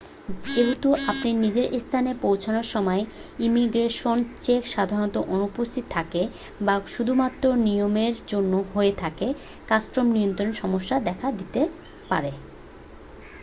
[0.45, 3.01] যেহেতু আপনি নিজের স্থানে পৌঁছানোর সময়
[3.39, 6.21] ইমিগ্রেশন চেক সাধারণত অনুপস্থিত থাকে
[6.61, 9.27] বা শুধুমাত্র নিয়মের জন্য হয়ে থাকে
[9.67, 11.61] কাস্টম নিয়ন্ত্রণে সমস্যা দেখা দিতে
[12.09, 12.31] পারে